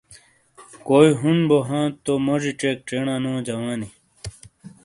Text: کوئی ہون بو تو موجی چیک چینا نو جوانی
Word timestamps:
کوئی 0.87 1.09
ہون 1.19 1.37
بو 1.49 1.57
تو 2.03 2.13
موجی 2.25 2.51
چیک 2.59 2.77
چینا 2.87 3.15
نو 3.23 3.31
جوانی 3.47 3.87